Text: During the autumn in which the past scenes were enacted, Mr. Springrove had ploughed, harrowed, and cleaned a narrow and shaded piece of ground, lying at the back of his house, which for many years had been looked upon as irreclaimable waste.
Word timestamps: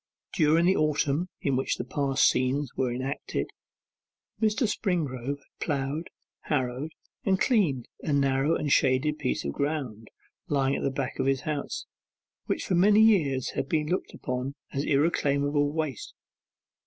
During 0.33 0.65
the 0.65 0.75
autumn 0.75 1.29
in 1.41 1.55
which 1.55 1.75
the 1.77 1.83
past 1.83 2.27
scenes 2.27 2.71
were 2.75 2.91
enacted, 2.91 3.51
Mr. 4.41 4.67
Springrove 4.67 5.37
had 5.37 5.59
ploughed, 5.59 6.09
harrowed, 6.45 6.93
and 7.23 7.39
cleaned 7.39 7.87
a 8.01 8.11
narrow 8.11 8.55
and 8.55 8.71
shaded 8.71 9.19
piece 9.19 9.45
of 9.45 9.53
ground, 9.53 10.07
lying 10.47 10.75
at 10.75 10.81
the 10.81 10.89
back 10.89 11.19
of 11.19 11.27
his 11.27 11.41
house, 11.41 11.85
which 12.47 12.65
for 12.65 12.73
many 12.73 12.99
years 12.99 13.49
had 13.51 13.69
been 13.69 13.89
looked 13.89 14.15
upon 14.15 14.55
as 14.73 14.85
irreclaimable 14.85 15.71
waste. 15.71 16.15